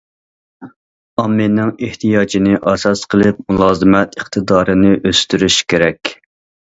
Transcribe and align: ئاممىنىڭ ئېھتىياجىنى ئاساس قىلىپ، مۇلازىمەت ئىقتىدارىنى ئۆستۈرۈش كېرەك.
ئاممىنىڭ 1.23 1.69
ئېھتىياجىنى 1.87 2.57
ئاساس 2.71 3.05
قىلىپ، 3.13 3.43
مۇلازىمەت 3.53 4.19
ئىقتىدارىنى 4.21 4.95
ئۆستۈرۈش 5.11 5.59
كېرەك. 5.75 6.15